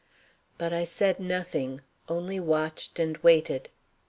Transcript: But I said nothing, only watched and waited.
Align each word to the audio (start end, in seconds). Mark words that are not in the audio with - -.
But 0.57 0.73
I 0.73 0.83
said 0.83 1.19
nothing, 1.19 1.81
only 2.09 2.39
watched 2.39 2.97
and 2.97 3.17
waited. 3.17 3.69